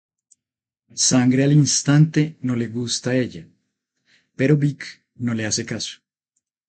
[1.07, 3.47] Sangre al instante no le gusta ella,
[4.35, 4.83] pero Vic
[5.17, 5.99] no le hace caso.